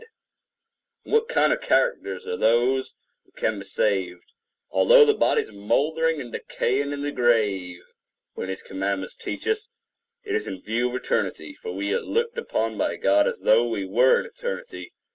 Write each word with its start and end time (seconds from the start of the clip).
and 1.03 1.13
what 1.13 1.27
kind 1.29 1.53
of 1.53 1.61
characters 1.61 2.25
are 2.25 2.35
those 2.35 2.95
who 3.23 3.31
can 3.33 3.59
be 3.59 3.63
saved, 3.63 4.33
although 4.71 5.05
their 5.05 5.15
bodies 5.15 5.47
are 5.47 5.51
mouldering 5.51 6.19
and 6.19 6.31
decaying 6.33 6.91
in 6.91 7.03
the 7.03 7.11
grave? 7.11 7.81
When 8.33 8.49
his 8.49 8.63
commandments 8.63 9.13
teach 9.13 9.45
us, 9.47 9.69
it 10.23 10.33
is 10.33 10.47
in 10.47 10.59
view 10.59 10.89
of 10.89 10.95
eternity; 10.95 11.53
for 11.53 11.71
we 11.71 11.93
are 11.93 11.99
looked 12.01 12.39
upon 12.39 12.79
by 12.79 12.95
God 12.95 13.27
as 13.27 13.41
though 13.41 13.67
we 13.67 13.85
were 13.85 14.19
in 14.21 14.25
eternity. 14.25 14.91